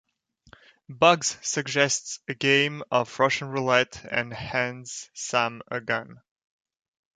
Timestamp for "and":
4.05-4.33